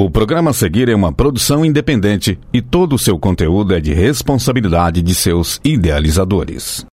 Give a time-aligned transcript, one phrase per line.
[0.00, 3.92] O programa a seguir é uma produção independente e todo o seu conteúdo é de
[3.92, 6.86] responsabilidade de seus idealizadores.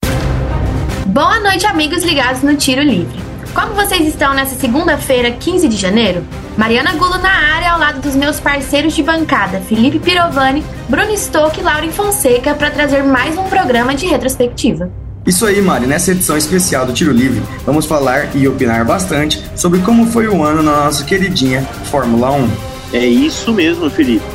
[1.06, 3.18] Boa noite, amigos ligados no Tiro Livre.
[3.54, 6.22] Como vocês estão nessa segunda-feira, 15 de janeiro?
[6.58, 11.58] Mariana Gulo na área ao lado dos meus parceiros de bancada, Felipe Pirovani, Bruno Stock
[11.58, 14.92] e Lauren Fonseca, para trazer mais um programa de retrospectiva.
[15.26, 15.88] Isso aí, Mari.
[15.88, 20.44] Nessa edição especial do Tiro Livre, vamos falar e opinar bastante sobre como foi o
[20.44, 22.77] ano na nossa queridinha Fórmula 1.
[22.94, 24.26] É isso mesmo, Felipe.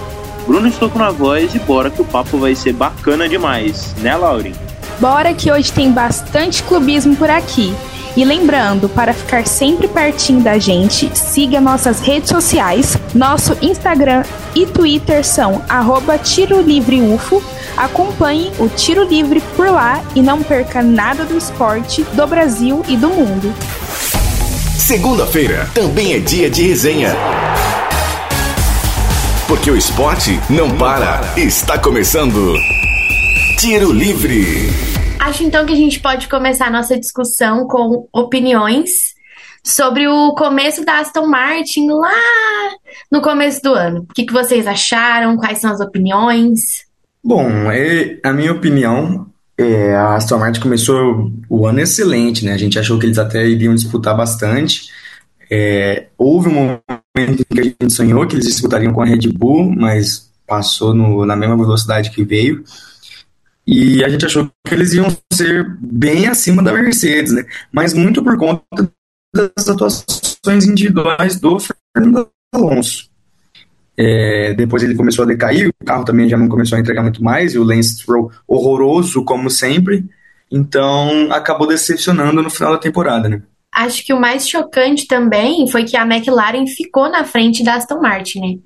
[0.47, 4.15] Bruno estou com a voz e bora que o papo vai ser bacana demais, né,
[4.17, 4.53] Lauren?
[5.01, 7.75] Bora que hoje tem bastante clubismo por aqui.
[8.15, 12.99] E lembrando, para ficar sempre pertinho da gente, siga nossas redes sociais.
[13.15, 14.23] Nosso Instagram
[14.55, 15.63] e Twitter são
[16.23, 17.43] @tirolivreufo.
[17.75, 22.99] Acompanhe o Tiro Livre por lá e não perca nada do esporte do Brasil e
[22.99, 23.51] do mundo.
[24.77, 27.17] Segunda-feira também é dia de resenha.
[29.49, 31.21] Porque o esporte não para.
[31.37, 32.55] Está começando.
[33.59, 34.69] Tiro Livre.
[35.21, 39.15] Acho então que a gente pode começar a nossa discussão com opiniões
[39.65, 42.71] sobre o começo da Aston Martin lá
[43.11, 44.07] no começo do ano.
[44.09, 45.37] O que, que vocês acharam?
[45.37, 46.85] Quais são as opiniões?
[47.23, 49.27] Bom, é, a minha opinião,
[49.59, 52.53] é, a Aston Martin começou o ano excelente, né?
[52.53, 54.89] A gente achou que eles até iriam disputar bastante.
[55.51, 56.79] É, houve um
[57.17, 61.25] momento que a gente sonhou que eles disputariam com a Red Bull, mas passou no,
[61.27, 62.65] na mesma velocidade que veio.
[63.67, 67.45] E a gente achou que eles iam ser bem acima da Mercedes, né?
[67.71, 68.65] Mas muito por conta
[69.35, 73.11] das atuações individuais do Fernando Alonso.
[73.97, 77.23] É, depois ele começou a decair, o carro também já não começou a entregar muito
[77.23, 80.05] mais, e o Lance Stroll horroroso, como sempre.
[80.51, 83.43] Então acabou decepcionando no final da temporada, né?
[83.73, 88.01] Acho que o mais chocante também foi que a McLaren ficou na frente da Aston
[88.01, 88.63] Martin?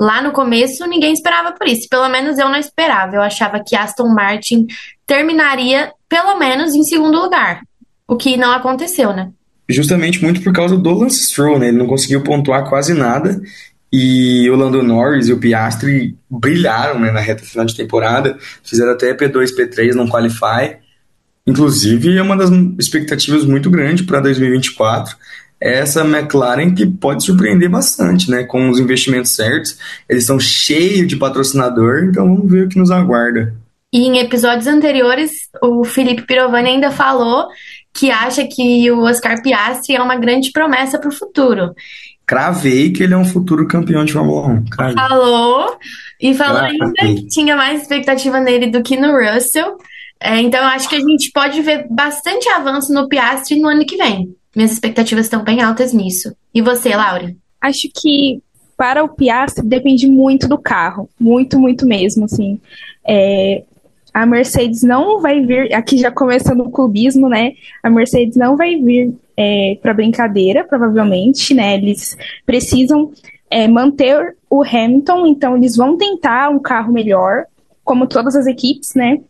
[0.00, 3.16] Lá no começo ninguém esperava por isso, pelo menos eu não esperava.
[3.16, 4.66] Eu achava que Aston Martin
[5.06, 7.60] terminaria pelo menos em segundo lugar,
[8.08, 9.30] o que não aconteceu, né?
[9.68, 11.68] Justamente muito por causa do Lance Stroll, né?
[11.68, 13.40] Ele não conseguiu pontuar quase nada
[13.92, 18.92] e o Lando Norris e o Piastri brilharam né, na reta final de temporada, fizeram
[18.92, 20.78] até P2, P3 no Qualify.
[21.46, 25.16] Inclusive, é uma das expectativas muito grande para 2024
[25.60, 28.44] é essa McLaren que pode surpreender bastante, né?
[28.44, 29.78] Com os investimentos certos.
[30.08, 33.54] Eles estão cheios de patrocinador, então vamos ver o que nos aguarda.
[33.92, 37.46] E em episódios anteriores, o Felipe Pirovani ainda falou
[37.94, 41.74] que acha que o Oscar Piastri é uma grande promessa para o futuro.
[42.26, 44.64] Cravei que ele é um futuro campeão de Fórmula 1.
[44.66, 44.94] Cravei.
[44.94, 45.78] Falou,
[46.20, 46.78] e falou Cravei.
[46.82, 49.78] ainda que tinha mais expectativa nele do que no Russell.
[50.20, 53.84] É, então, eu acho que a gente pode ver bastante avanço no Piastri no ano
[53.84, 54.34] que vem.
[54.54, 56.34] Minhas expectativas estão bem altas nisso.
[56.54, 57.34] E você, Laura?
[57.60, 58.40] Acho que
[58.76, 61.08] para o Piastri depende muito do carro.
[61.18, 62.58] Muito, muito mesmo, assim.
[63.06, 63.62] É,
[64.12, 67.52] a Mercedes não vai vir, aqui já começando o clubismo, né?
[67.82, 71.74] A Mercedes não vai vir é, para brincadeira, provavelmente, né?
[71.74, 72.16] Eles
[72.46, 73.12] precisam
[73.50, 77.44] é, manter o Hamilton, então eles vão tentar um carro melhor,
[77.84, 79.20] como todas as equipes, né?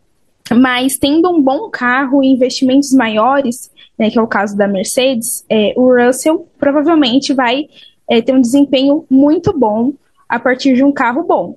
[0.54, 5.44] Mas tendo um bom carro e investimentos maiores, né, que é o caso da Mercedes,
[5.48, 7.68] é, o Russell provavelmente vai
[8.08, 9.92] é, ter um desempenho muito bom
[10.28, 11.56] a partir de um carro bom.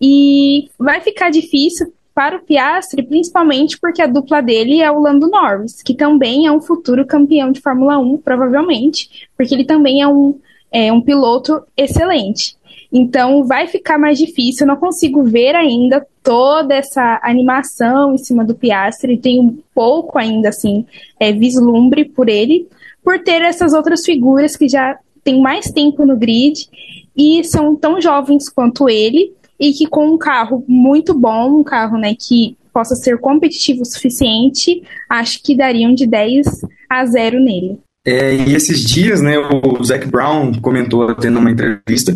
[0.00, 5.28] E vai ficar difícil para o Piastri, principalmente porque a dupla dele é o Lando
[5.28, 10.08] Norris, que também é um futuro campeão de Fórmula 1, provavelmente, porque ele também é
[10.08, 10.38] um,
[10.72, 12.56] é, um piloto excelente.
[12.92, 18.44] Então vai ficar mais difícil, eu não consigo ver ainda toda essa animação em cima
[18.44, 20.86] do Piastri, tem um pouco ainda assim,
[21.18, 22.68] é, vislumbre por ele,
[23.04, 26.68] por ter essas outras figuras que já têm mais tempo no grid
[27.16, 31.96] e são tão jovens quanto ele, e que com um carro muito bom, um carro
[31.96, 36.46] né, que possa ser competitivo o suficiente, acho que dariam de 10
[36.90, 37.78] a 0 nele.
[38.06, 42.14] É, e esses dias, né, o Zac Brown comentou até numa entrevista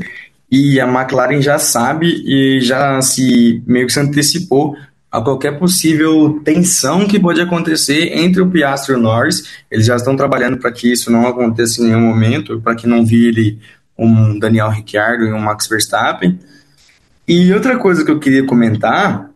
[0.51, 4.77] e a McLaren já sabe e já se meio que se antecipou
[5.11, 9.45] a qualquer possível tensão que pode acontecer entre o Piastri e o Norris.
[9.71, 13.05] Eles já estão trabalhando para que isso não aconteça em nenhum momento, para que não
[13.05, 13.59] vire
[13.99, 16.39] um Daniel Ricciardo e um Max Verstappen.
[17.27, 19.31] E outra coisa que eu queria comentar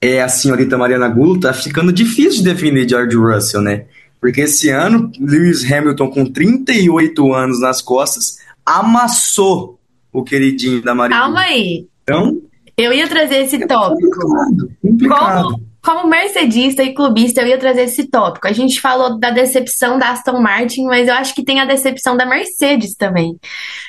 [0.00, 3.84] é a senhorita Mariana Gulo tá ficando difícil de definir George Russell, né?
[4.20, 9.75] Porque esse ano, Lewis Hamilton, com 38 anos nas costas, amassou
[10.18, 11.22] o queridinho da Mariana.
[11.24, 11.86] Calma aí.
[12.02, 12.40] Então.
[12.76, 14.10] Eu ia trazer esse é tópico.
[14.10, 15.44] Complicado, complicado.
[15.44, 18.46] Como, Como mercedista e clubista, eu ia trazer esse tópico.
[18.46, 22.16] A gente falou da decepção da Aston Martin, mas eu acho que tem a decepção
[22.16, 23.38] da Mercedes também.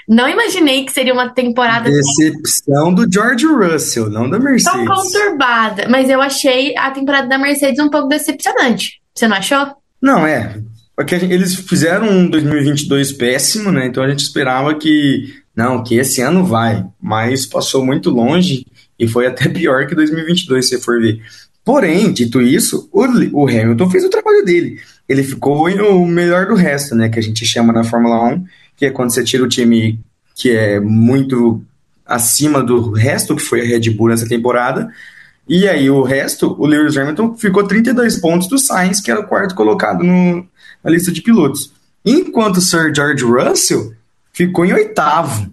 [0.08, 4.88] Não imaginei que seria uma temporada Decepção do George Russell, não da tão Mercedes.
[4.88, 9.02] conturbada, mas eu achei a temporada da Mercedes um pouco decepcionante.
[9.14, 9.68] Você não achou?
[10.02, 10.56] Não, é.
[10.96, 13.86] Porque eles fizeram um 2022 péssimo, né?
[13.86, 16.86] Então a gente esperava que, não, que esse ano vai.
[17.02, 18.66] Mas passou muito longe
[19.00, 21.20] e foi até pior que 2022, se for ver.
[21.66, 24.80] Porém, dito isso, o, o Hamilton fez o trabalho dele.
[25.10, 27.10] Ele ficou o melhor do resto, né?
[27.10, 28.46] Que a gente chama na Fórmula 1,
[28.78, 30.00] que é quando você tira o time
[30.36, 31.62] que é muito
[32.06, 34.88] acima do resto, que foi a Red Bull nessa temporada.
[35.50, 39.26] E aí o resto, o Lewis Hamilton ficou 32 pontos do Sainz, que era o
[39.28, 40.46] quarto colocado no-
[40.84, 41.72] na lista de pilotos.
[42.06, 43.94] Enquanto o Sir George Russell
[44.38, 45.50] ficou em oitavo.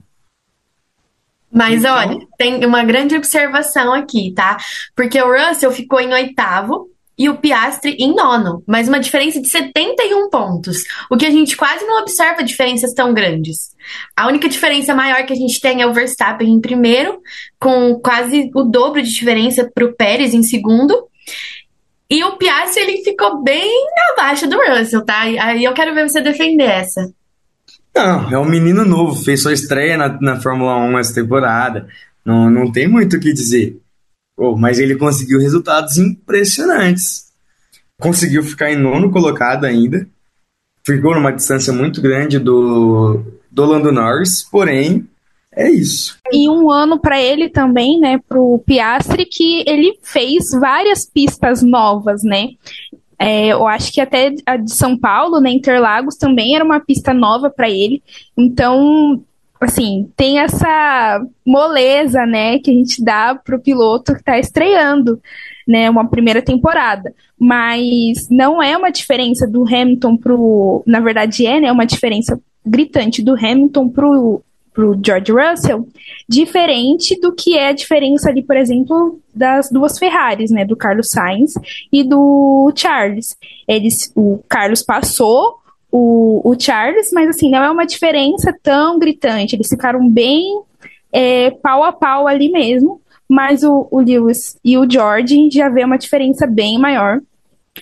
[1.50, 4.58] Mas Então- olha, tem uma grande observação aqui, tá?
[4.94, 9.48] Porque o Russell ficou em oitavo e o Piastri em nono, mas uma diferença de
[9.48, 13.70] 71 pontos, o que a gente quase não observa diferenças tão grandes.
[14.16, 17.20] A única diferença maior que a gente tem é o Verstappen em primeiro,
[17.58, 21.06] com quase o dobro de diferença para o Pérez em segundo.
[22.10, 23.70] E o Piastri ele ficou bem
[24.12, 25.20] abaixo do Russell, tá?
[25.20, 27.14] Aí eu quero ver você defender essa.
[27.94, 31.86] Não, é um menino novo, fez sua estreia na, na Fórmula 1 essa temporada.
[32.24, 33.78] Não, não tem muito o que dizer.
[34.36, 37.32] Oh, mas ele conseguiu resultados impressionantes.
[38.00, 40.08] Conseguiu ficar em nono colocado ainda.
[40.84, 45.08] Ficou numa distância muito grande do, do Lando Norris, porém,
[45.52, 46.18] é isso.
[46.32, 52.22] E um ano para ele também, né, pro Piastri, que ele fez várias pistas novas,
[52.24, 52.48] né?
[53.18, 57.14] É, eu acho que até a de São Paulo, né, Interlagos, também era uma pista
[57.14, 58.02] nova para ele.
[58.36, 59.22] Então,
[59.60, 65.20] assim, tem essa moleza, né, que a gente dá pro piloto que está estreando,
[65.66, 67.12] né, uma primeira temporada.
[67.38, 73.22] Mas não é uma diferença do Hamilton pro, na verdade é, né, uma diferença gritante
[73.22, 74.42] do Hamilton pro
[74.74, 75.88] pro George Russell,
[76.28, 81.08] diferente do que é a diferença ali, por exemplo, das duas Ferraris, né, do Carlos
[81.10, 81.54] Sainz
[81.92, 83.36] e do Charles.
[83.68, 85.60] Eles, o Carlos passou
[85.90, 89.54] o, o Charles, mas assim, não é uma diferença tão gritante.
[89.54, 90.60] Eles ficaram bem
[91.12, 95.84] é, pau a pau ali mesmo, mas o, o Lewis e o George já vê
[95.84, 97.20] uma diferença bem maior.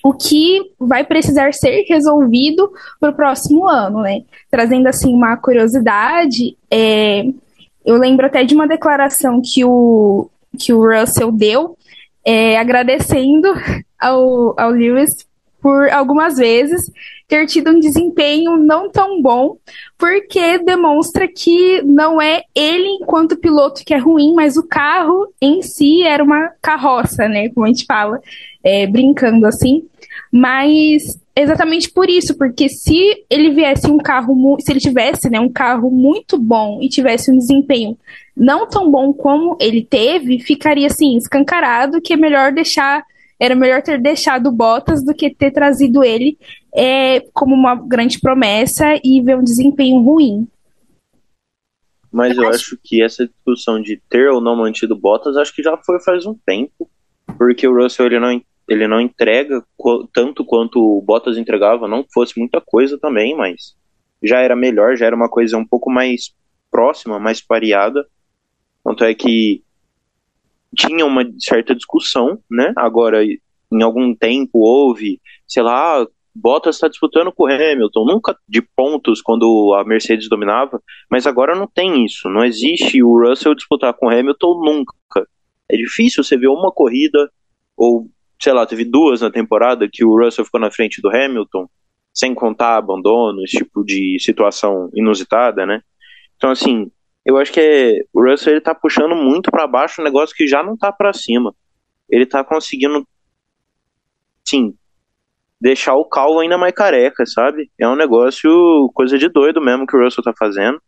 [0.02, 4.22] O que vai precisar ser resolvido para o próximo ano, né?
[4.50, 7.24] Trazendo assim uma curiosidade, é,
[7.84, 11.76] eu lembro até de uma declaração que o, que o Russell deu,
[12.24, 13.48] é, agradecendo
[14.00, 15.26] ao, ao Lewis
[15.60, 16.90] por algumas vezes
[17.28, 19.56] ter tido um desempenho não tão bom,
[19.96, 25.62] porque demonstra que não é ele enquanto piloto que é ruim, mas o carro em
[25.62, 27.48] si era uma carroça, né?
[27.50, 28.20] Como a gente fala,
[28.62, 29.84] é, brincando assim.
[30.30, 35.48] Mas exatamente por isso, porque se ele viesse um carro, se ele tivesse, né, um
[35.48, 37.96] carro muito bom e tivesse um desempenho
[38.36, 43.04] não tão bom como ele teve, ficaria assim escancarado que é melhor deixar,
[43.38, 46.38] era melhor ter deixado o Bottas do que ter trazido ele
[46.74, 50.48] é, como uma grande promessa e ver um desempenho ruim.
[52.10, 55.76] Mas eu acho que essa discussão de ter ou não mantido Bottas, acho que já
[55.78, 56.88] foi faz um tempo,
[57.38, 59.62] porque o Russell ele não, ele não entrega
[60.12, 63.76] tanto quanto o Bottas entregava, não fosse muita coisa também, mas
[64.22, 66.34] já era melhor, já era uma coisa um pouco mais
[66.70, 68.06] próxima, mais pareada.
[68.84, 69.62] Tanto é que
[70.76, 72.72] tinha uma certa discussão, né?
[72.76, 78.62] Agora, em algum tempo houve, sei lá, Bottas está disputando com o Hamilton, nunca de
[78.62, 83.92] pontos quando a Mercedes dominava, mas agora não tem isso, não existe o Russell disputar
[83.92, 84.94] com o Hamilton nunca.
[85.70, 87.30] É difícil você ver uma corrida,
[87.76, 88.08] ou
[88.42, 91.68] sei lá, teve duas na temporada que o Russell ficou na frente do Hamilton,
[92.12, 95.80] sem contar abandono, esse tipo de situação inusitada, né?
[96.36, 96.90] Então, assim,
[97.24, 100.48] eu acho que é, o Russell ele tá puxando muito para baixo um negócio que
[100.48, 101.54] já não tá para cima.
[102.10, 103.06] Ele tá conseguindo,
[104.44, 104.74] sim,
[105.60, 107.70] deixar o calvo ainda mais careca, sabe?
[107.78, 110.82] É um negócio, coisa de doido mesmo que o Russell tá fazendo.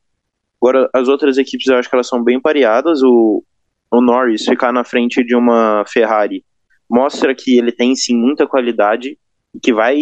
[0.61, 3.01] Agora, as outras equipes eu acho que elas são bem pareadas.
[3.05, 3.45] O,
[3.93, 6.45] o Norris ficar na frente de uma Ferrari
[6.91, 9.19] mostra que ele tem sim muita qualidade,
[9.63, 9.99] que vai,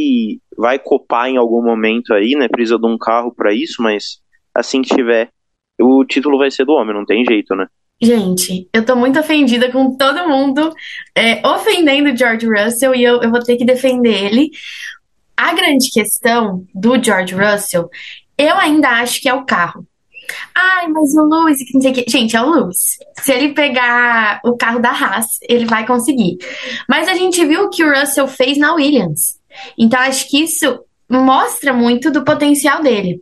[0.57, 2.49] vai copar em algum momento aí, né?
[2.49, 4.21] Precisa de um carro para isso, mas
[4.55, 5.31] assim que tiver,
[5.81, 7.67] o título vai ser do homem, não tem jeito, né?
[8.03, 10.73] Gente, eu tô muito ofendida com todo mundo
[11.15, 14.51] é, ofendendo George Russell e eu, eu vou ter que defender ele.
[15.37, 17.89] A grande questão do George Russell,
[18.37, 19.87] eu ainda acho que é o carro.
[20.55, 22.05] Ai, mas o Lewis, que não sei o que.
[22.09, 22.99] Gente, é o Lewis.
[23.21, 26.39] Se ele pegar o carro da Haas, ele vai conseguir.
[26.89, 29.39] Mas a gente viu o que o Russell fez na Williams.
[29.79, 33.21] Então, acho que isso mostra muito do potencial dele.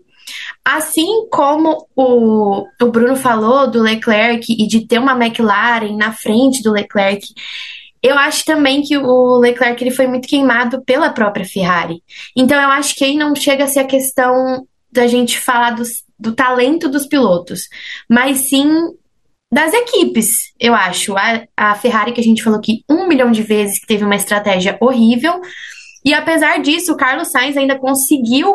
[0.64, 6.62] Assim como o, o Bruno falou do Leclerc e de ter uma McLaren na frente
[6.62, 7.26] do Leclerc,
[8.02, 12.02] eu acho também que o Leclerc ele foi muito queimado pela própria Ferrari.
[12.36, 16.02] Então eu acho que aí não chega a ser a questão da gente falar dos,
[16.20, 17.62] do talento dos pilotos,
[18.08, 18.68] mas sim
[19.52, 21.16] das equipes, eu acho.
[21.16, 24.14] A, a Ferrari, que a gente falou aqui um milhão de vezes, que teve uma
[24.14, 25.40] estratégia horrível.
[26.04, 28.54] E apesar disso, o Carlos Sainz ainda conseguiu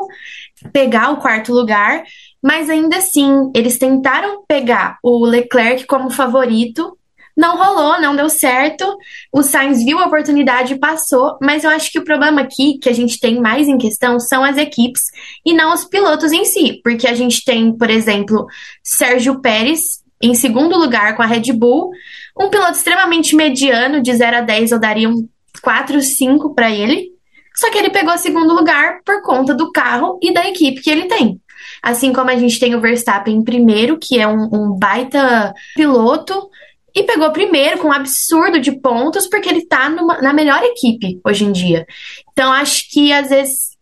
[0.71, 2.03] pegar o quarto lugar,
[2.41, 6.97] mas ainda assim, eles tentaram pegar o Leclerc como favorito.
[7.35, 8.85] Não rolou, não deu certo.
[9.31, 12.87] O Sainz viu a oportunidade e passou, mas eu acho que o problema aqui que
[12.87, 15.03] a gente tem mais em questão são as equipes
[15.45, 18.45] e não os pilotos em si, porque a gente tem, por exemplo,
[18.81, 21.91] Sérgio Pérez em segundo lugar com a Red Bull,
[22.39, 25.27] um piloto extremamente mediano, de 0 a 10 eu daria um
[25.61, 27.13] 4, 5 para ele.
[27.55, 31.05] Só que ele pegou segundo lugar por conta do carro e da equipe que ele
[31.05, 31.39] tem.
[31.81, 36.49] Assim como a gente tem o Verstappen em primeiro, que é um, um baita piloto,
[36.95, 41.19] e pegou primeiro com um absurdo de pontos, porque ele tá numa, na melhor equipe
[41.25, 41.85] hoje em dia.
[42.31, 43.75] Então acho que às vezes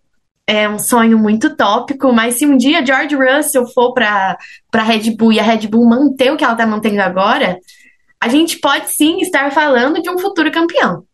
[0.48, 4.38] é um sonho muito tópico, mas se um dia George Russell for para
[4.74, 7.60] a Red Bull e a Red Bull manter o que ela está mantendo agora,
[8.20, 11.06] a gente pode sim estar falando de um futuro campeão.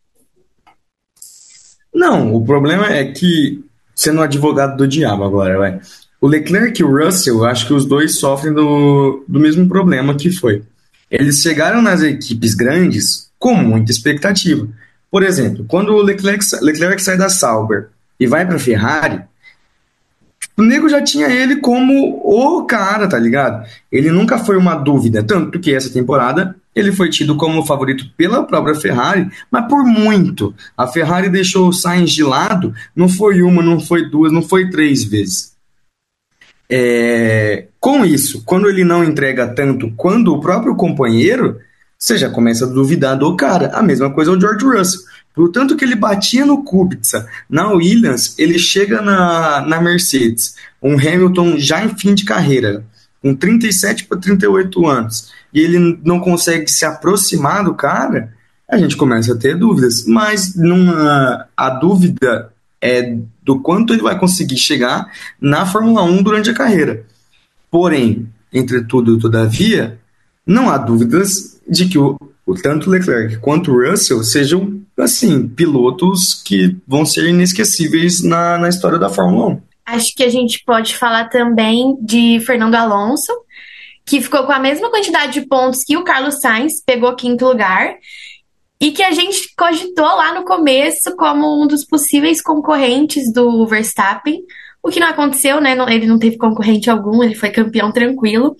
[1.92, 3.62] Não, o problema é que,
[3.94, 5.80] sendo advogado do diabo agora, vai.
[6.20, 10.30] O Leclerc e o Russell, acho que os dois sofrem do, do mesmo problema que
[10.30, 10.62] foi.
[11.10, 14.68] Eles chegaram nas equipes grandes com muita expectativa.
[15.10, 17.88] Por exemplo, quando o Leclerc, Leclerc sai da Sauber
[18.18, 19.22] e vai para a Ferrari,
[20.56, 23.66] o nego já tinha ele como o cara, tá ligado?
[23.90, 28.44] Ele nunca foi uma dúvida, tanto que essa temporada ele foi tido como favorito pela
[28.44, 30.54] própria Ferrari, mas por muito.
[30.76, 34.70] A Ferrari deixou o Sainz de lado, não foi uma, não foi duas, não foi
[34.70, 35.49] três vezes.
[36.70, 37.66] É...
[37.80, 41.58] Com isso, quando ele não entrega tanto quanto o próprio companheiro,
[41.98, 43.70] você já começa a duvidar do cara.
[43.74, 45.00] A mesma coisa é o George Russell.
[45.34, 50.94] Por tanto que ele batia no Kubica, na Williams, ele chega na, na Mercedes, um
[50.94, 52.84] Hamilton já em fim de carreira,
[53.22, 58.32] com 37 para 38 anos e ele não consegue se aproximar do cara,
[58.68, 60.04] a gente começa a ter dúvidas.
[60.06, 62.49] Mas numa, a dúvida
[62.82, 65.10] é do quanto ele vai conseguir chegar
[65.40, 67.04] na Fórmula 1 durante a carreira.
[67.70, 69.98] Porém, entretudo e todavia,
[70.46, 76.76] não há dúvidas de que o, o tanto Leclerc quanto Russell sejam assim pilotos que
[76.86, 79.62] vão ser inesquecíveis na, na história da Fórmula 1.
[79.86, 83.32] Acho que a gente pode falar também de Fernando Alonso,
[84.04, 87.96] que ficou com a mesma quantidade de pontos que o Carlos Sainz, pegou quinto lugar,
[88.80, 94.40] e que a gente cogitou lá no começo como um dos possíveis concorrentes do Verstappen.
[94.82, 95.76] O que não aconteceu, né?
[95.90, 98.56] Ele não teve concorrente algum, ele foi campeão tranquilo.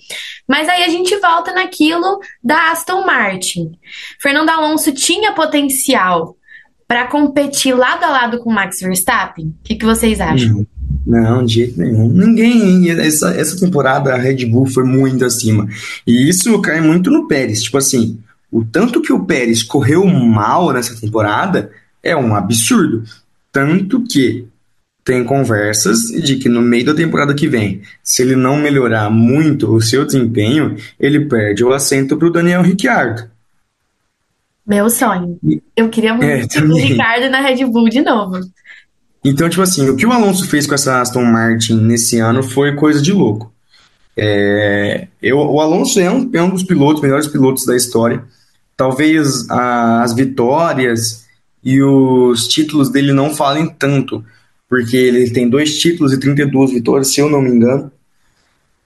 [0.47, 3.73] Mas aí a gente volta naquilo da Aston Martin.
[4.21, 6.37] Fernando Alonso tinha potencial
[6.87, 9.47] para competir lado a lado com Max Verstappen?
[9.47, 10.67] O que, que vocês acham?
[11.07, 12.09] Não, de jeito nenhum.
[12.09, 12.91] Ninguém.
[12.91, 15.67] Essa, essa temporada a Red Bull foi muito acima.
[16.07, 17.63] E isso cai muito no Pérez.
[17.63, 18.19] Tipo assim,
[18.51, 21.71] o tanto que o Pérez correu mal nessa temporada
[22.03, 23.05] é um absurdo.
[23.53, 24.47] Tanto que
[25.05, 29.73] tem conversas de que no meio da temporada que vem, se ele não melhorar muito
[29.73, 33.29] o seu desempenho, ele perde o assento para o Daniel Ricciardo.
[34.67, 35.39] Meu sonho.
[35.75, 38.39] Eu queria muito é, o Ricardo na Red Bull de novo.
[39.25, 42.75] Então, tipo assim, o que o Alonso fez com essa Aston Martin nesse ano foi
[42.75, 43.53] coisa de louco.
[44.17, 48.23] É, eu, o Alonso é um, é um dos pilotos, melhores pilotos da história.
[48.81, 51.27] Talvez a, as vitórias
[51.63, 54.25] e os títulos dele não falem tanto,
[54.71, 57.93] porque ele tem dois títulos e 32 vitórias, se eu não me engano.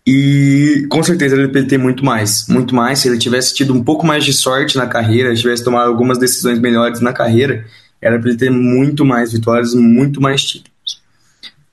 [0.04, 2.98] E com certeza ele poderia ter muito mais, muito mais.
[2.98, 6.58] Se ele tivesse tido um pouco mais de sorte na carreira, tivesse tomado algumas decisões
[6.58, 7.64] melhores na carreira,
[8.02, 10.74] era para ele ter muito mais vitórias, muito mais títulos.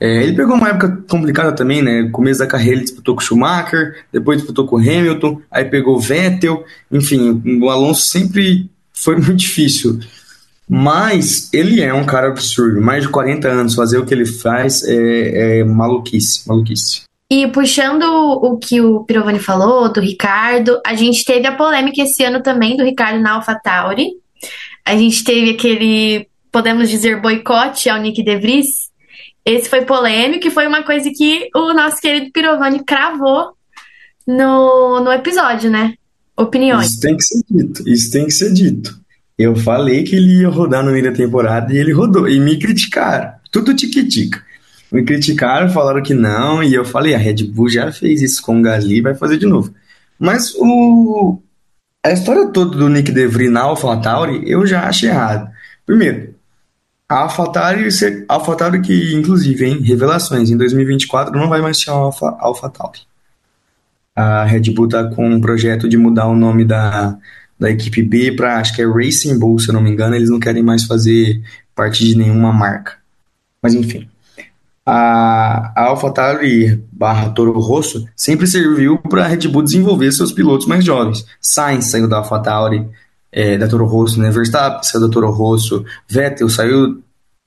[0.01, 2.09] É, ele pegou uma época complicada também, né?
[2.11, 5.95] Começo da carreira ele disputou com o Schumacher, depois disputou com o Hamilton, aí pegou
[5.95, 9.99] o Vettel, enfim, o Alonso sempre foi muito difícil.
[10.67, 14.83] Mas ele é um cara absurdo, mais de 40 anos, fazer o que ele faz
[14.83, 17.03] é, é maluquice, maluquice.
[17.29, 22.23] E puxando o que o Pirovani falou, do Ricardo, a gente teve a polêmica esse
[22.23, 24.07] ano também do Ricardo na AlphaTauri,
[24.83, 28.90] a gente teve aquele, podemos dizer, boicote ao Nick De Vries.
[29.45, 33.53] Esse foi polêmico e foi uma coisa que o nosso querido Pirovani cravou
[34.27, 35.95] no, no episódio, né?
[36.37, 36.87] Opiniões.
[36.87, 38.99] Isso tem que ser dito, isso tem que ser dito.
[39.37, 42.29] Eu falei que ele ia rodar no meio da temporada e ele rodou.
[42.29, 43.33] E me criticaram.
[43.51, 44.43] Tudo tique-tica.
[44.91, 48.59] Me criticaram, falaram que não, e eu falei, a Red Bull já fez isso com
[48.59, 49.73] o Gasly, vai fazer de novo.
[50.19, 51.39] Mas o,
[52.03, 55.49] a história toda do Nick DeVry na AlphaTauri, eu já acho errado.
[55.85, 56.35] Primeiro,
[57.13, 57.89] a AlphaTauri,
[58.27, 62.99] AlphaTauri que, inclusive, em revelações, em 2024 não vai mais ser Alpha, AlphaTauri.
[64.15, 67.17] A Red Bull tá com um projeto de mudar o nome da,
[67.59, 70.29] da equipe B para, acho que é Racing Bull, se eu não me engano, eles
[70.29, 71.41] não querem mais fazer
[71.75, 72.97] parte de nenhuma marca.
[73.61, 74.07] Mas enfim
[74.85, 80.67] a, a AlphaTauri barra Toro Rosso sempre serviu para a Red Bull desenvolver seus pilotos
[80.67, 81.25] mais jovens.
[81.39, 82.87] Sainz saiu da AlphaTauri,
[83.31, 84.29] é, da Toro Rosso, né?
[84.29, 87.01] Verstappen saiu da Toro Rosso, Vettel saiu,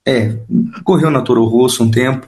[0.07, 0.37] é,
[0.83, 2.27] correu na Toro Rosso um tempo.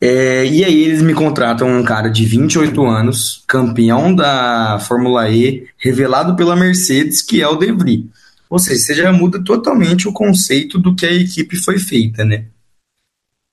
[0.00, 5.66] É, e aí eles me contratam um cara de 28 anos, campeão da Fórmula E,
[5.78, 8.06] revelado pela Mercedes, que é o De.
[8.50, 12.44] Ou seja, você já muda totalmente o conceito do que a equipe foi feita, né?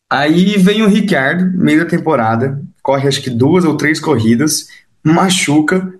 [0.09, 4.67] Aí vem o Ricardo, meio da temporada, corre acho que duas ou três corridas,
[5.01, 5.93] machuca,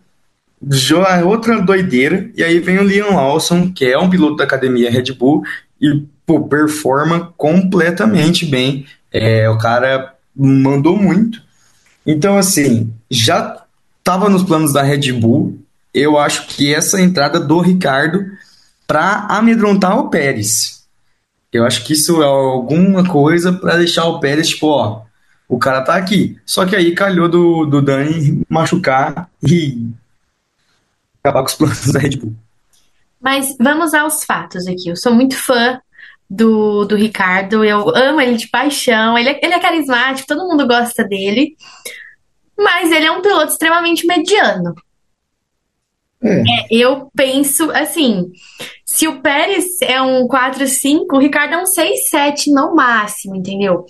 [0.70, 4.92] joga outra doideira, e aí vem o Leon Lawson, que é um piloto da academia
[4.92, 5.44] Red Bull,
[5.82, 8.86] e pô, performa completamente bem.
[9.12, 11.42] É, o cara mandou muito.
[12.06, 13.64] Então, assim, já
[14.00, 15.60] estava nos planos da Red Bull.
[15.94, 18.26] Eu acho que essa entrada do Ricardo
[18.88, 20.84] para amedrontar o Pérez.
[21.52, 25.02] Eu acho que isso é alguma coisa para deixar o Pérez, tipo, ó,
[25.50, 26.38] o cara tá aqui.
[26.46, 29.90] Só que aí calhou do, do Dani machucar e
[31.24, 32.36] acabar com os planos da Red Bull.
[33.20, 34.90] Mas vamos aos fatos aqui.
[34.90, 35.80] Eu sou muito fã
[36.30, 40.66] do, do Ricardo, eu amo ele de paixão, ele é, ele é carismático, todo mundo
[40.66, 41.56] gosta dele,
[42.58, 44.74] mas ele é um piloto extremamente mediano.
[46.24, 46.40] É.
[46.40, 48.32] É, eu penso assim,
[48.86, 53.86] se o Pérez é um 4-5, o Ricardo é um 6-7 no máximo, entendeu?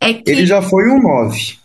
[0.00, 1.58] É que Ele já foi um 9.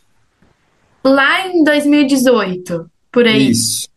[1.03, 3.49] Lá em 2018, por aí.
[3.49, 3.90] Isso.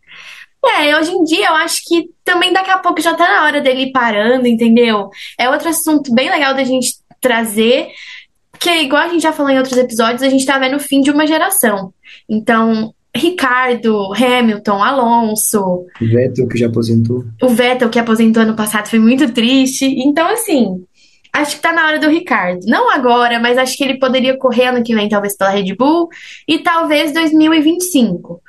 [0.69, 3.61] É, hoje em dia eu acho que também daqui a pouco já tá na hora
[3.61, 5.09] dele ir parando, entendeu?
[5.39, 7.89] É outro assunto bem legal da gente trazer,
[8.59, 11.01] que igual a gente já falou em outros episódios, a gente tá vendo o fim
[11.01, 11.93] de uma geração.
[12.29, 15.87] Então, Ricardo, Hamilton, Alonso.
[16.01, 17.25] O Vettel que já aposentou.
[17.41, 19.87] O Vettel que aposentou ano passado foi muito triste.
[19.87, 20.85] Então, assim,
[21.33, 22.61] acho que tá na hora do Ricardo.
[22.67, 26.09] Não agora, mas acho que ele poderia correr ano que vem, talvez pela Red Bull,
[26.49, 28.41] e talvez 2025.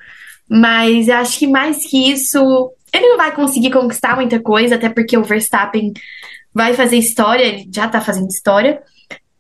[0.49, 5.17] Mas acho que mais que isso, ele não vai conseguir conquistar muita coisa, até porque
[5.17, 5.93] o Verstappen
[6.53, 8.81] vai fazer história, ele já tá fazendo história.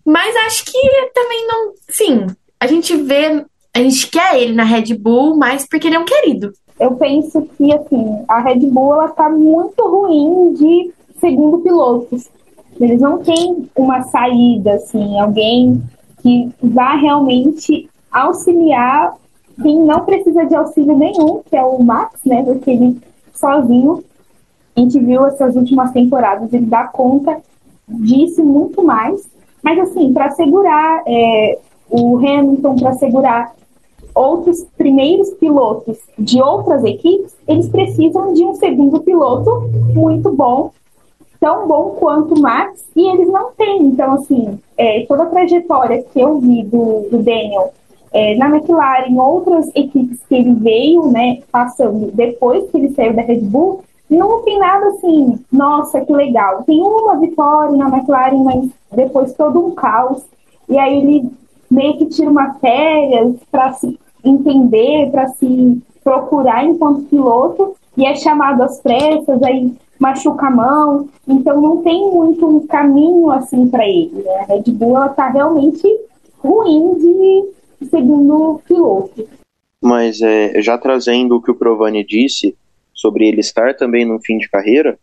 [0.05, 1.73] Mas acho que também não.
[1.89, 2.27] Sim,
[2.59, 6.05] a gente vê a gente quer ele na Red Bull, mas porque ele é um
[6.05, 6.53] querido.
[6.79, 12.29] Eu penso que, assim, a Red Bull, ela tá muito ruim de segundo pilotos.
[12.79, 15.83] Eles não têm uma saída, assim, alguém
[16.21, 19.13] que vá realmente auxiliar
[19.61, 22.43] quem não precisa de auxílio nenhum, que é o Max, né?
[22.43, 22.97] Porque ele
[23.33, 24.03] sozinho,
[24.75, 27.41] a gente viu essas últimas temporadas, ele dá conta
[27.87, 29.29] disso muito mais.
[29.61, 33.55] Mas assim, para segurar é, o Hamilton, para segurar
[34.13, 40.71] outros primeiros pilotos de outras equipes, eles precisam de um segundo piloto muito bom,
[41.39, 43.83] tão bom quanto o Max, e eles não têm.
[43.83, 47.73] Então, assim, é, toda a trajetória que eu vi do, do Daniel
[48.15, 53.21] é, na McLaren, outras equipes que ele veio, né, passando depois que ele saiu da
[53.21, 56.63] Red Bull, não tem nada assim, nossa, que legal.
[56.63, 60.23] Tem uma vitória na McLaren, mas depois todo um caos.
[60.69, 61.29] E aí ele
[61.69, 68.15] meio que tira uma férias para se entender, para se procurar enquanto piloto, e é
[68.15, 73.85] chamado às pressas, aí machuca a mão, então não tem muito um caminho assim para
[73.85, 74.23] ele.
[74.23, 74.39] Né?
[74.39, 75.85] A Red Bull está realmente
[76.41, 79.27] ruim de segundo piloto.
[79.81, 82.55] Mas é, já trazendo o que o Provani disse
[82.93, 84.97] sobre ele estar também no fim de carreira,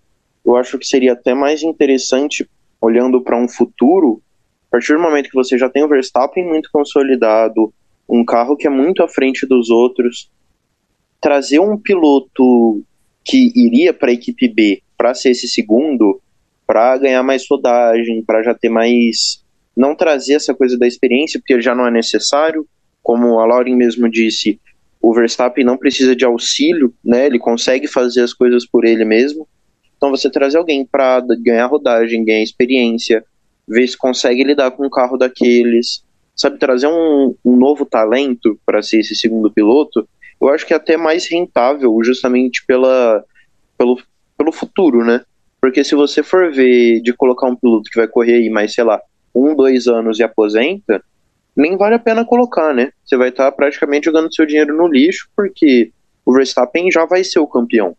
[0.45, 2.49] eu acho que seria até mais interessante,
[2.81, 4.21] olhando para um futuro,
[4.69, 7.73] a partir do momento que você já tem o Verstappen muito consolidado,
[8.09, 10.31] um carro que é muito à frente dos outros,
[11.21, 12.83] trazer um piloto
[13.25, 16.21] que iria para a equipe B para ser esse segundo,
[16.67, 19.42] para ganhar mais rodagem, para já ter mais.
[19.77, 22.67] Não trazer essa coisa da experiência, porque já não é necessário.
[23.03, 24.61] Como a Lauren mesmo disse,
[25.01, 27.27] o Verstappen não precisa de auxílio, né?
[27.27, 29.49] Ele consegue fazer as coisas por ele mesmo.
[29.97, 33.25] Então você trazer alguém para ganhar rodagem, ganhar experiência,
[33.67, 36.05] ver se consegue lidar com um carro daqueles,
[36.35, 40.09] sabe, trazer um, um novo talento para ser esse segundo piloto,
[40.41, 43.25] eu acho que é até mais rentável, justamente pela,
[43.79, 44.01] pelo,
[44.37, 45.25] pelo futuro, né?
[45.61, 48.83] Porque se você for ver de colocar um piloto que vai correr aí mais, sei
[48.83, 49.01] lá,
[49.35, 51.03] um, dois anos e aposenta,
[51.55, 52.93] nem vale a pena colocar, né?
[53.05, 55.93] Você vai estar tá praticamente jogando seu dinheiro no lixo, porque
[56.25, 57.97] o Verstappen já vai ser o campeão.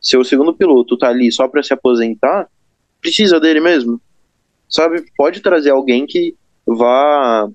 [0.00, 2.48] Se o segundo piloto tá ali só para se aposentar,
[3.00, 4.00] precisa dele mesmo.
[4.68, 5.04] Sabe?
[5.16, 6.34] Pode trazer alguém que
[6.66, 7.48] vá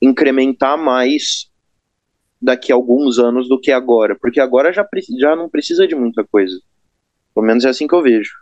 [0.00, 1.50] incrementar mais
[2.40, 4.86] daqui a alguns anos do que agora, porque agora já,
[5.18, 6.58] já não precisa de muita coisa.
[7.34, 8.32] Pelo menos é assim que eu vejo.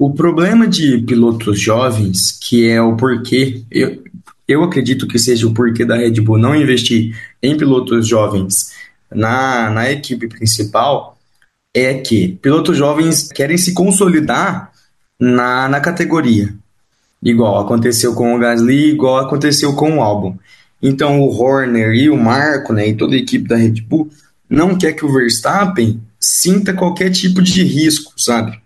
[0.00, 4.02] O problema de pilotos jovens, que é o porquê, eu,
[4.48, 8.72] eu acredito que seja o porquê da Red Bull não investir em pilotos jovens
[9.14, 11.18] na, na equipe principal,
[11.74, 14.72] é que pilotos jovens querem se consolidar
[15.20, 16.54] na, na categoria.
[17.22, 20.38] Igual aconteceu com o Gasly, igual aconteceu com o Albon.
[20.82, 24.08] Então o Horner e o Marco, né, e toda a equipe da Red Bull
[24.48, 28.59] não quer que o Verstappen sinta qualquer tipo de risco, sabe?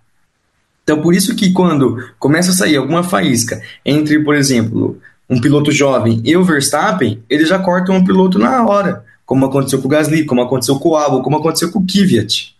[0.84, 5.72] Então por isso que quando começa a sair alguma faísca entre, por exemplo, um piloto
[5.72, 9.90] jovem e o Verstappen, eles já cortam o piloto na hora, como aconteceu com o
[9.90, 12.54] Gasly, como aconteceu com o Albon, como aconteceu com o Kvyat.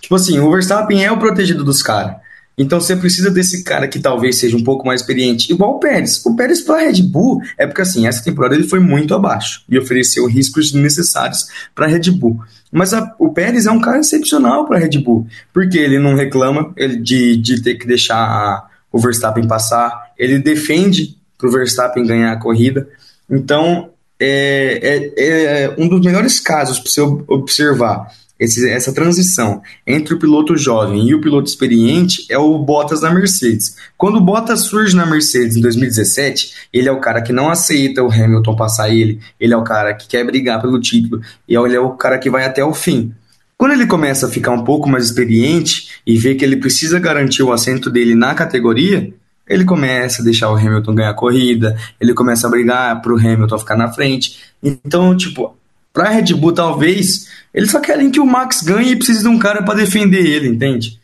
[0.00, 2.16] Tipo assim, o Verstappen é o protegido dos caras.
[2.58, 6.24] Então você precisa desse cara que talvez seja um pouco mais experiente, igual o Pérez.
[6.26, 9.78] O Pérez para Red Bull é porque assim, essa temporada ele foi muito abaixo e
[9.78, 12.40] ofereceu riscos necessários para Red Bull.
[12.70, 16.14] Mas a, o Pérez é um cara excepcional para a Red Bull, porque ele não
[16.14, 22.06] reclama de, de ter que deixar a, o Verstappen passar, ele defende para o Verstappen
[22.06, 22.88] ganhar a corrida.
[23.30, 30.14] Então é, é, é um dos melhores casos para você observar esse, essa transição entre
[30.14, 33.76] o piloto jovem e o piloto experiente é o Bottas na Mercedes.
[33.96, 38.02] Quando o Bottas surge na Mercedes em 2017, ele é o cara que não aceita
[38.02, 41.76] o Hamilton passar ele, ele é o cara que quer brigar pelo título, e ele
[41.76, 43.12] é o cara que vai até o fim.
[43.56, 47.42] Quando ele começa a ficar um pouco mais experiente e vê que ele precisa garantir
[47.42, 49.12] o assento dele na categoria,
[49.48, 53.18] ele começa a deixar o Hamilton ganhar a corrida, ele começa a brigar para o
[53.18, 54.38] Hamilton ficar na frente.
[54.62, 55.56] Então, tipo,
[55.98, 59.28] para a Red Bull, talvez, eles só querem que o Max ganhe e precise de
[59.28, 61.00] um cara para defender ele, entende?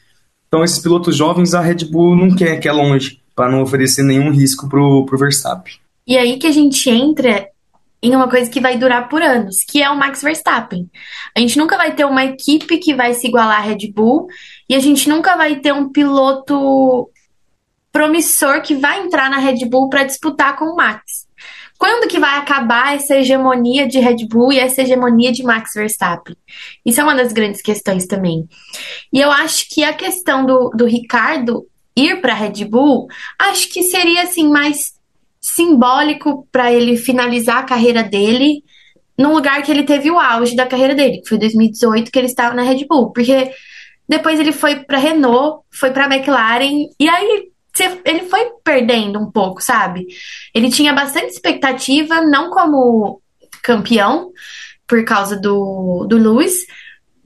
[0.46, 4.04] Então, esses pilotos jovens, a Red Bull não quer que é longe, para não oferecer
[4.04, 5.74] nenhum risco pro, pro Verstappen.
[6.07, 7.48] E aí que a gente entra
[8.00, 10.88] em uma coisa que vai durar por anos, que é o Max Verstappen.
[11.37, 14.28] A gente nunca vai ter uma equipe que vai se igualar à Red Bull
[14.68, 17.11] e a gente nunca vai ter um piloto
[17.90, 21.23] promissor que vai entrar na Red Bull para disputar com o Max.
[21.78, 26.37] Quando que vai acabar essa hegemonia de Red Bull e essa hegemonia de Max Verstappen?
[26.84, 28.48] Isso é uma das grandes questões também.
[29.12, 33.06] E eu acho que a questão do, do Ricardo ir para Red Bull,
[33.38, 34.94] acho que seria assim mais
[35.40, 38.64] simbólico para ele finalizar a carreira dele
[39.16, 42.26] num lugar que ele teve o auge da carreira dele, que foi 2018 que ele
[42.26, 43.52] estava na Red Bull, porque
[44.08, 47.48] depois ele foi para Renault, foi para McLaren e aí
[48.04, 50.06] ele foi perdendo um pouco, sabe?
[50.54, 53.20] Ele tinha bastante expectativa, não como
[53.62, 54.30] campeão,
[54.87, 56.66] por causa do, do Lewis,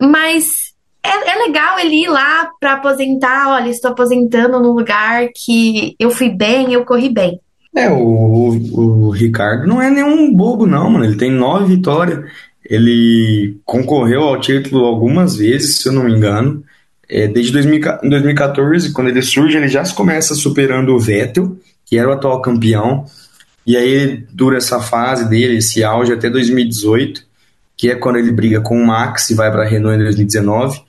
[0.01, 0.73] mas
[1.05, 3.49] é, é legal ele ir lá para aposentar.
[3.49, 7.41] Olha, estou aposentando num lugar que eu fui bem, eu corri bem.
[7.75, 11.05] É, o, o Ricardo não é nenhum bobo, não, mano.
[11.05, 12.25] Ele tem nove vitórias.
[12.65, 16.63] Ele concorreu ao título algumas vezes, se eu não me engano.
[17.09, 22.13] É, desde 2014, quando ele surge, ele já começa superando o Vettel, que era o
[22.13, 23.07] atual campeão,
[23.67, 27.23] e aí dura essa fase dele, esse auge até 2018,
[27.77, 30.83] que é quando ele briga com o Max e vai para a Renault em 2019.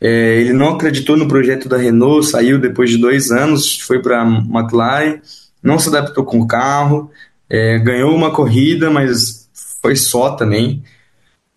[0.00, 4.22] É, ele não acreditou no projeto da Renault, saiu depois de dois anos, foi para
[4.22, 5.20] a McLaren,
[5.62, 7.10] não se adaptou com o carro,
[7.48, 9.48] é, ganhou uma corrida, mas
[9.80, 10.82] foi só também.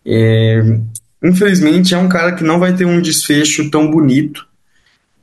[0.05, 0.61] É,
[1.27, 4.47] infelizmente, é um cara que não vai ter um desfecho tão bonito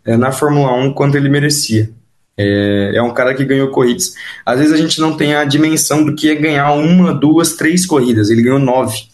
[0.04, 1.90] é, na Fórmula 1 quanto ele merecia.
[2.36, 4.14] É, é, um cara que ganhou corridas.
[4.44, 7.84] Às vezes a gente não tem a dimensão do que é ganhar uma, duas, três
[7.84, 8.30] corridas.
[8.30, 9.04] Ele ganhou nove.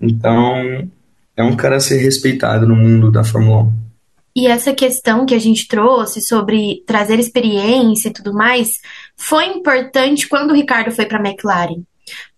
[0.00, 0.88] Então,
[1.36, 3.72] é um cara a ser respeitado no mundo da Fórmula 1.
[4.36, 8.68] E essa questão que a gente trouxe sobre trazer experiência e tudo mais
[9.16, 11.82] foi importante quando o Ricardo foi para a McLaren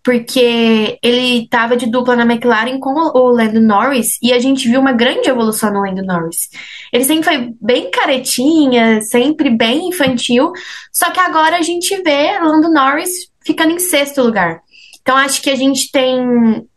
[0.03, 4.79] porque ele estava de dupla na McLaren com o Lando Norris e a gente viu
[4.79, 6.49] uma grande evolução no Lando Norris.
[6.91, 10.51] Ele sempre foi bem caretinha, sempre bem infantil,
[10.91, 13.11] só que agora a gente vê Lando Norris
[13.45, 14.61] ficando em sexto lugar.
[15.01, 16.67] Então acho que a gente tem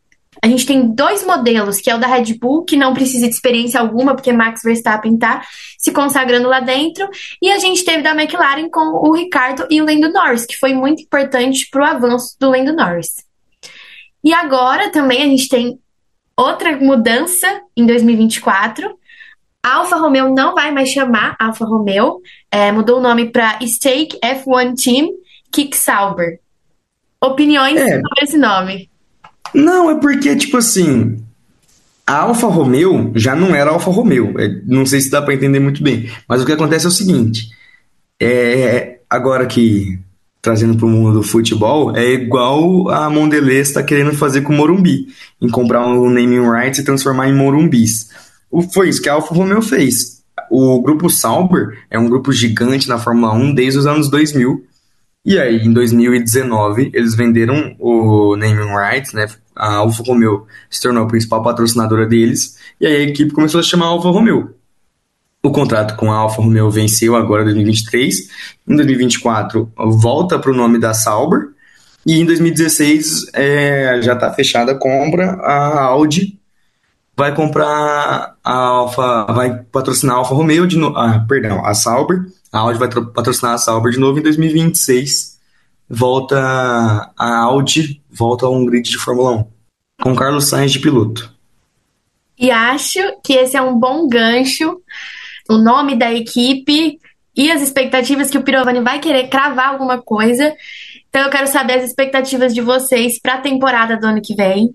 [0.45, 3.35] a gente tem dois modelos, que é o da Red Bull, que não precisa de
[3.35, 5.43] experiência alguma, porque Max Verstappen tá
[5.79, 7.09] se consagrando lá dentro,
[7.41, 10.75] e a gente teve da McLaren com o Ricardo e o Lando Norris, que foi
[10.75, 13.25] muito importante para o avanço do Lando Norris.
[14.23, 15.79] E agora também a gente tem
[16.37, 18.99] Outra mudança em 2024.
[19.63, 24.19] A Alfa Romeo não vai mais chamar Alfa Romeo, é, mudou o nome para Stake
[24.21, 25.11] F1 Team
[25.53, 26.41] Kick Sauber.
[27.23, 28.01] Opiniões é.
[28.01, 28.91] sobre esse nome?
[29.55, 31.23] Não, é porque, tipo assim,
[32.07, 34.35] a Alfa Romeo já não era Alfa Romeo.
[34.39, 36.11] É, não sei se dá para entender muito bem.
[36.29, 37.51] Mas o que acontece é o seguinte:
[38.21, 39.99] é, agora que
[40.45, 44.57] trazendo para o mundo do futebol, é igual a Mondelez está querendo fazer com o
[44.57, 45.07] Morumbi,
[45.41, 48.11] em comprar um naming rights e transformar em Morumbis.
[48.75, 50.23] Foi isso que a Alfa Romeo fez.
[50.51, 54.63] O grupo Sauber é um grupo gigante na Fórmula 1 desde os anos 2000.
[55.25, 59.27] E aí, em 2019, eles venderam o naming rights, né?
[59.57, 62.59] A Alfa Romeo se tornou a principal patrocinadora deles.
[62.79, 64.55] E aí a equipe começou a chamar Alfa Romeo.
[65.43, 68.29] O contrato com a Alfa Romeo venceu agora em 2023.
[68.69, 71.49] Em 2024 volta para o nome da Sauber.
[72.07, 75.33] E em 2016 é, já está fechada a compra.
[75.43, 76.39] A Audi
[77.17, 80.97] vai comprar a Alfa, vai patrocinar a Alfa Romeo de novo.
[80.97, 82.25] Ah, perdão, a Sauber.
[82.55, 85.41] A Audi vai patrocinar a Sauber de novo em 2026.
[85.91, 86.39] Volta
[87.19, 89.47] a Audi, volta a um grid de Fórmula 1
[90.01, 91.35] com Carlos Sainz de piloto.
[92.39, 94.81] E acho que esse é um bom gancho
[95.51, 97.01] o nome da equipe
[97.37, 100.55] e as expectativas que o Pirovani vai querer cravar alguma coisa.
[101.09, 104.73] Então eu quero saber as expectativas de vocês para a temporada do ano que vem.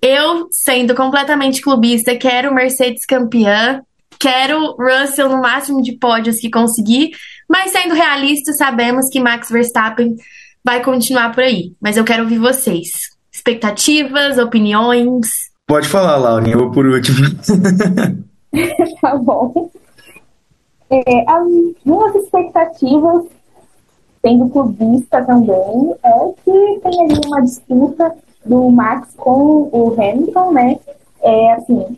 [0.00, 3.82] Eu, sendo completamente clubista, quero Mercedes campeã,
[4.18, 7.10] quero Russell no máximo de pódios que conseguir,
[7.48, 10.16] mas sendo realista, sabemos que Max Verstappen
[10.64, 11.72] vai continuar por aí.
[11.80, 12.88] Mas eu quero ouvir vocês.
[13.32, 15.26] Expectativas, opiniões.
[15.66, 17.18] Pode falar, Laurinha, eu vou por último.
[19.00, 19.70] tá bom.
[20.90, 21.46] É, as
[21.84, 23.26] minhas expectativas,
[24.24, 30.78] sendo clubista também, é que tem ali uma disputa do Max com o Hamilton, né?
[31.22, 31.97] É assim,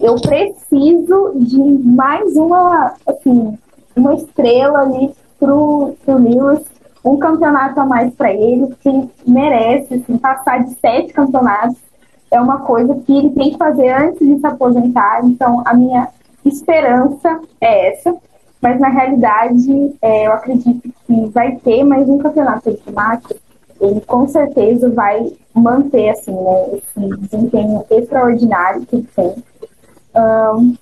[0.00, 3.58] eu preciso de mais uma, assim,
[3.96, 6.64] uma estrela ali pro, pro Lewis,
[7.04, 11.78] um campeonato a mais para ele, que merece, assim, passar de sete campeonatos
[12.30, 15.24] é uma coisa que ele tem que fazer antes de se aposentar.
[15.24, 16.08] Então, a minha
[16.44, 18.14] esperança é essa,
[18.60, 23.36] mas na realidade é, eu acredito que vai ter mais um campeonato de mate,
[23.80, 29.34] ele com certeza vai manter assim, né, esse desempenho extraordinário que ele tem.
[30.18, 30.74] Um,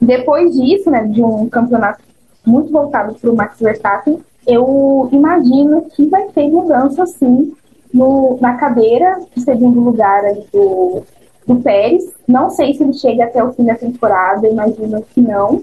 [0.00, 2.02] depois disso, né, de um campeonato
[2.46, 7.52] muito voltado para o Max Verstappen, eu imagino que vai ter mudança sim
[7.92, 10.22] no, na cadeira de segundo lugar
[10.52, 11.02] do,
[11.46, 12.04] do Pérez.
[12.26, 15.62] Não sei se ele chega até o fim da temporada, imagino que não.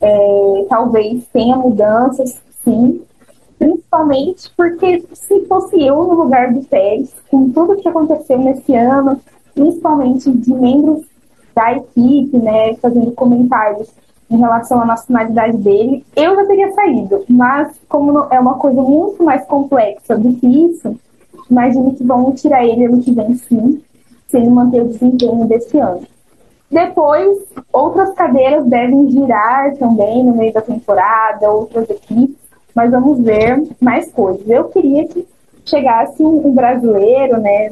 [0.00, 3.02] É, talvez tenha mudanças, sim.
[3.58, 9.20] Principalmente porque se fosse eu no lugar do Pérez, com tudo que aconteceu nesse ano,
[9.54, 11.04] principalmente de membros
[11.54, 13.88] da equipe, né, fazendo comentários
[14.30, 17.24] em relação à nacionalidade dele, eu já teria saído.
[17.28, 20.98] Mas, como é uma coisa muito mais complexa do que isso,
[21.50, 23.82] imagino que vão tirar ele ano que vem, sim,
[24.26, 26.02] se ele manter o desempenho desse ano.
[26.70, 27.38] Depois,
[27.72, 32.36] outras cadeiras devem girar também no meio da temporada, outras equipes,
[32.74, 34.48] mas vamos ver mais coisas.
[34.48, 35.24] Eu queria que
[35.64, 37.70] chegasse um brasileiro, né,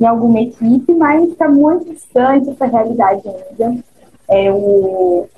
[0.00, 3.82] em alguma equipe, mas está muito distante essa realidade ainda.
[4.30, 5.28] É, o,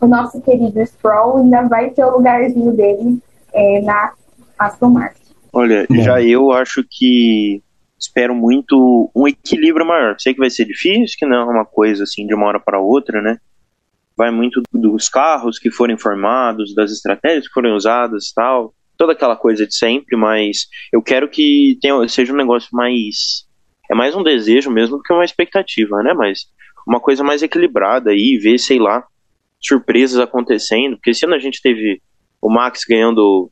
[0.00, 3.18] o nosso querido Sproul ainda vai ter o lugarzinho dele
[3.52, 4.12] é, na
[4.58, 5.20] Aston Martin.
[5.52, 7.62] Olha, já eu acho que
[7.98, 10.16] espero muito um equilíbrio maior.
[10.18, 12.78] Sei que vai ser difícil, que não é uma coisa assim de uma hora para
[12.78, 13.38] outra, né?
[14.14, 19.36] Vai muito dos carros que forem formados, das estratégias que forem usadas, tal, toda aquela
[19.36, 20.16] coisa de sempre.
[20.16, 23.45] Mas eu quero que tenha, seja um negócio mais
[23.90, 26.12] é mais um desejo mesmo do que uma expectativa, né?
[26.14, 26.50] Mas
[26.86, 29.04] uma coisa mais equilibrada aí, ver, sei lá,
[29.60, 30.96] surpresas acontecendo.
[30.96, 32.00] Porque esse ano a gente teve
[32.40, 33.50] o Max ganhando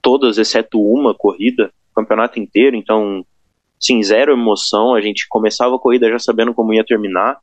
[0.00, 3.24] todas, exceto uma corrida, campeonato inteiro, então,
[3.78, 4.94] sim, zero emoção.
[4.94, 7.38] A gente começava a corrida já sabendo como ia terminar.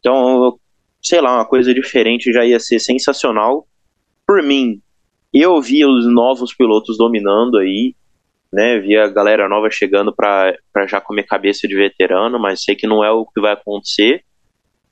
[0.00, 0.58] Então,
[1.00, 3.66] sei lá, uma coisa diferente já ia ser sensacional.
[4.26, 4.80] Por mim,
[5.32, 7.94] eu via os novos pilotos dominando aí,
[8.52, 8.78] né?
[8.78, 10.54] Via galera nova chegando para
[10.86, 14.22] já comer cabeça de veterano, mas sei que não é o que vai acontecer.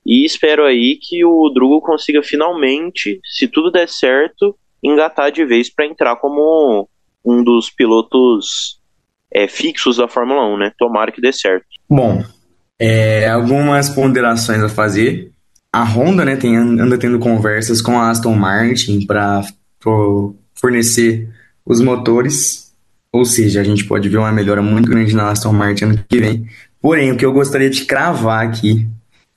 [0.05, 5.73] E espero aí que o Drugo consiga finalmente, se tudo der certo, engatar de vez
[5.73, 6.89] para entrar como
[7.25, 8.81] um dos pilotos
[9.31, 10.73] é, fixos da Fórmula 1, né?
[10.79, 11.67] Tomara que dê certo.
[11.89, 12.25] Bom,
[12.79, 15.31] é, algumas ponderações a fazer.
[15.73, 19.43] A Honda, né, tem, anda tendo conversas com a Aston Martin para
[20.55, 21.29] fornecer
[21.65, 22.70] os motores
[23.13, 26.19] Ou seja, a gente pode ver uma melhora muito grande na Aston Martin ano que
[26.19, 26.47] vem.
[26.81, 28.89] Porém, o que eu gostaria de cravar aqui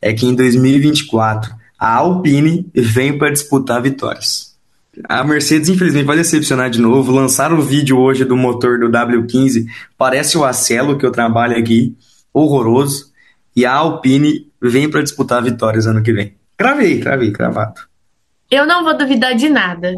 [0.02, 4.54] é que em 2024 a Alpine vem para disputar vitórias.
[5.10, 7.12] A Mercedes, infelizmente, vai decepcionar de novo.
[7.12, 9.66] Lançaram o vídeo hoje do motor do W15,
[9.98, 11.98] parece o Acelo que eu trabalho aqui,
[12.32, 13.12] horroroso.
[13.56, 16.36] E a Alpine vem para disputar vitórias ano que vem.
[16.56, 17.82] Cravei, cravei, cravado.
[18.52, 19.94] Eu não vou duvidar de nada.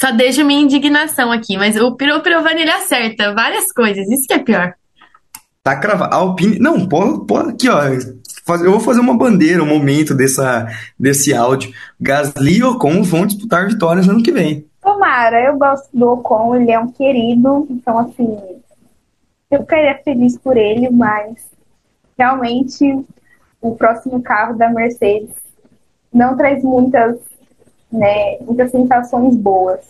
[0.00, 4.34] Só deixo minha indignação aqui, mas o Piro Pirovani ele acerta várias coisas, isso que
[4.34, 4.74] é pior.
[5.62, 6.14] Tá cravado.
[6.14, 6.58] Alpine.
[6.58, 7.82] Não, pode, pode aqui, ó.
[7.84, 10.66] Eu vou fazer uma bandeira, um momento dessa,
[10.98, 11.72] desse áudio.
[12.00, 14.64] Gasly e Ocon vão disputar vitórias no ano que vem.
[14.80, 18.38] Tomara, eu gosto do Ocon, ele é um querido, então assim,
[19.50, 21.50] eu ficaria feliz por ele, mas
[22.16, 23.04] realmente
[23.60, 25.34] o próximo carro da Mercedes
[26.12, 27.18] não traz muitas,
[27.92, 29.80] né, muitas sensações boas.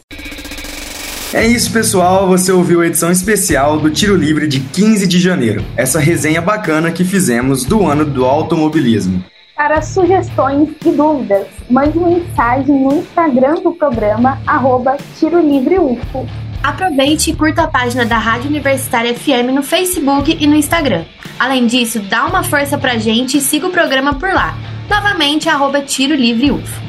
[1.35, 2.27] É isso, pessoal.
[2.29, 5.63] Você ouviu a edição especial do Tiro Livre de 15 de janeiro.
[5.77, 9.23] Essa resenha bacana que fizemos do ano do automobilismo.
[9.55, 16.27] Para sugestões e dúvidas, mande mensagem no Instagram do programa, arroba Tiro Livre UFO.
[16.63, 21.05] Aproveite e curta a página da Rádio Universitária FM no Facebook e no Instagram.
[21.39, 24.57] Além disso, dá uma força pra gente e siga o programa por lá.
[24.89, 26.88] Novamente, arroba Tiro Livre UFO.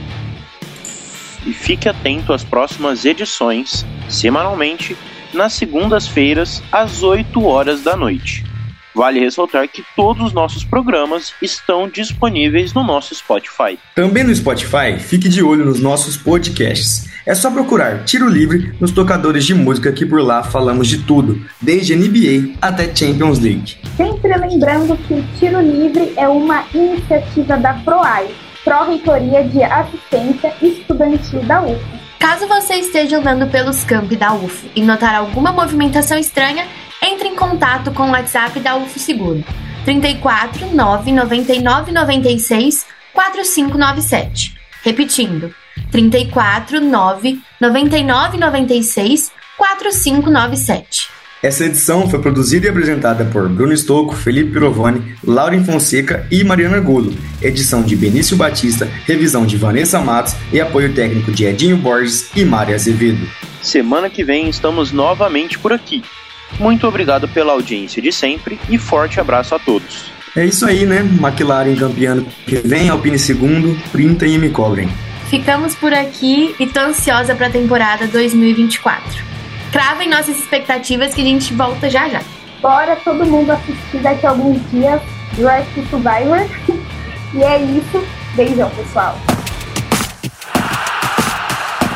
[1.45, 4.97] E fique atento às próximas edições, semanalmente,
[5.33, 8.43] nas segundas-feiras, às 8 horas da noite.
[8.95, 13.77] Vale ressaltar que todos os nossos programas estão disponíveis no nosso Spotify.
[13.95, 17.07] Também no Spotify, fique de olho nos nossos podcasts.
[17.25, 21.39] É só procurar Tiro Livre nos tocadores de música que por lá falamos de tudo,
[21.61, 23.77] desde NBA até Champions League.
[23.95, 28.27] Sempre lembrando que o Tiro Livre é uma iniciativa da PROAI,
[28.63, 31.81] Pró-Reitoria de Assistência Estudantil da UF.
[32.19, 36.67] Caso você esteja andando pelos campi da UFO e notar alguma movimentação estranha,
[37.01, 39.43] entre em contato com o WhatsApp da UFO Seguro.
[39.85, 44.55] 34 999 96 4597.
[44.83, 45.53] Repetindo,
[45.91, 51.18] 34 999 96 4597.
[51.41, 56.81] Essa edição foi produzida e apresentada por Bruno Stocco, Felipe Pirovani, Lauren Fonseca e Mariana
[56.81, 57.15] Gulo.
[57.41, 62.43] Edição de Benício Batista, revisão de Vanessa Matos e apoio técnico de Edinho Borges e
[62.43, 63.25] Mária Azevedo.
[63.61, 66.03] Semana que vem estamos novamente por aqui.
[66.59, 70.11] Muito obrigado pela audiência de sempre e forte abraço a todos.
[70.35, 70.99] É isso aí, né?
[70.99, 74.89] McLaren campeão que vem, Alpine segundo, printem e me cobrem.
[75.29, 79.38] Ficamos por aqui e tô ansiosa para a temporada 2024.
[79.71, 82.21] Cravem nossas expectativas que a gente volta já já.
[82.61, 85.01] Bora todo mundo assistir daqui a alguns dias
[85.33, 86.45] Drive to Survivor.
[87.33, 88.03] e é isso.
[88.35, 89.17] Beijão, pessoal.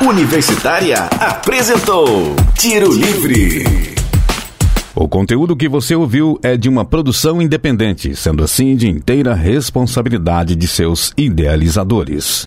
[0.02, 3.96] Universitária apresentou Tiro Livre.
[4.96, 10.56] O conteúdo que você ouviu é de uma produção independente, sendo assim de inteira responsabilidade
[10.56, 12.44] de seus idealizadores.